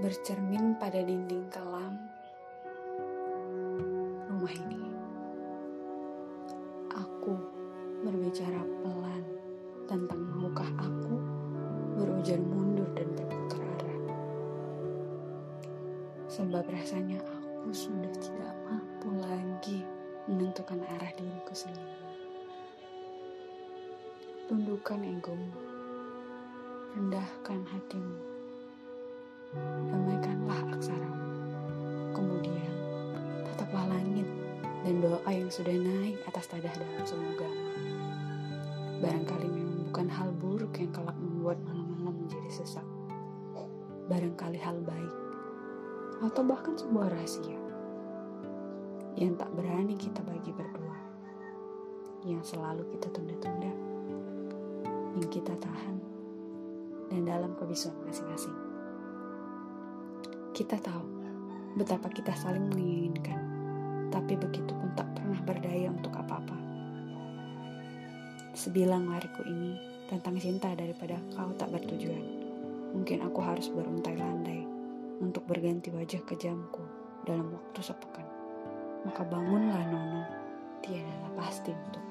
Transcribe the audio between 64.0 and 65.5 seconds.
tapi begitu pun tak pernah